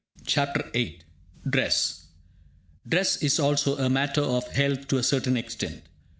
CHAPTER 0.25 0.67
VIII 0.73 1.01
DRESS 1.47 2.07
Dress 2.89 3.17
is 3.17 3.39
also 3.39 3.77
a 3.77 3.87
matter 3.87 4.21
of 4.21 4.47
health 4.51 4.87
to 4.87 4.97
a 4.97 5.03
certain 5.03 5.37
extent. 5.37 5.83